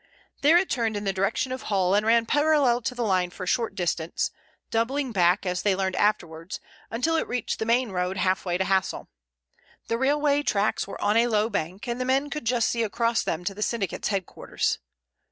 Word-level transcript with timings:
There 0.41 0.57
it 0.57 0.67
turned 0.67 0.97
in 0.97 1.03
the 1.03 1.13
direction 1.13 1.51
of 1.51 1.61
Hull 1.61 1.93
and 1.93 2.03
ran 2.03 2.25
parallel 2.25 2.81
to 2.81 2.95
the 2.95 3.03
line 3.03 3.29
for 3.29 3.43
a 3.43 3.47
short 3.47 3.75
distance, 3.75 4.31
doubling 4.71 5.11
back, 5.11 5.45
as 5.45 5.61
they 5.61 5.75
learned 5.75 5.95
afterwards, 5.95 6.59
until 6.89 7.15
it 7.17 7.27
reached 7.27 7.59
the 7.59 7.67
main 7.67 7.91
road 7.91 8.17
half 8.17 8.43
way 8.43 8.57
to 8.57 8.63
Hassle. 8.65 9.09
The 9.89 9.99
railway 9.99 10.41
tracks 10.41 10.87
were 10.87 10.99
on 10.99 11.17
a 11.17 11.27
low 11.27 11.49
bank, 11.51 11.87
and 11.87 12.01
the 12.01 12.05
men 12.05 12.31
could 12.31 12.45
just 12.45 12.69
see 12.69 12.81
across 12.81 13.21
them 13.21 13.43
to 13.43 13.53
the 13.53 13.61
syndicate's 13.61 14.07
headquarters. 14.07 14.79